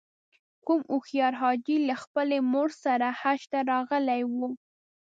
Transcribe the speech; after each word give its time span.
کوم 0.65 0.81
هوښیار 0.91 1.33
حاجي 1.41 1.77
له 1.89 1.95
خپلې 2.03 2.37
مور 2.51 2.69
سره 2.83 3.07
حج 3.19 3.41
ته 3.51 3.59
راغلی 3.71 4.21
و. 4.25 4.31